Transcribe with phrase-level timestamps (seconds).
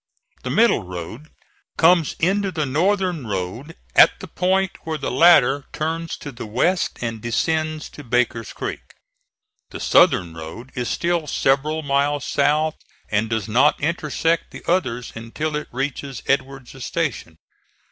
[0.41, 1.27] The middle road
[1.77, 6.97] comes into the northern road at the point where the latter turns to the west
[7.03, 8.81] and descends to Baker's Creek;
[9.69, 12.77] the southern road is still several miles south
[13.11, 17.37] and does not intersect the others until it reaches Edward's station.